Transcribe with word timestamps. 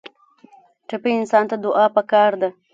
ټپي 0.87 1.11
انسان 1.19 1.43
ته 1.49 1.55
دعا 1.63 1.85
پکار 1.95 2.31
ده. 2.41 2.49